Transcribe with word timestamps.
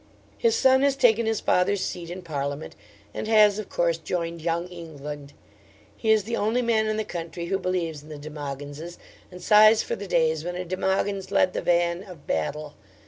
His 0.35 0.55
son 0.55 0.81
has 0.81 0.95
taken 0.95 1.27
his 1.27 1.41
father's 1.41 1.85
seat 1.85 2.09
in 2.09 2.23
Parliament, 2.23 2.75
and 3.13 3.27
has 3.27 3.59
of 3.59 3.69
course 3.69 3.99
joined 3.99 4.41
Young 4.41 4.67
England. 4.69 5.33
He 5.95 6.09
is 6.11 6.23
the 6.23 6.35
only 6.35 6.63
man 6.63 6.87
in 6.87 6.97
the 6.97 7.05
country 7.05 7.45
who 7.45 7.59
believes 7.59 8.01
in 8.01 8.09
the 8.09 8.17
De 8.17 8.31
Mogynses, 8.31 8.97
and 9.29 9.43
sighs 9.43 9.83
for 9.83 9.95
the 9.95 10.07
days 10.07 10.43
when 10.43 10.55
a 10.55 10.65
De 10.65 10.75
Mogyns 10.75 11.29
led 11.29 11.53
the 11.53 11.61
van 11.61 12.01
of 12.01 12.25
battle. 12.25 12.73